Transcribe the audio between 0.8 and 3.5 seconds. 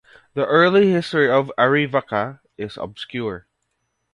history of Arivaca is obscure.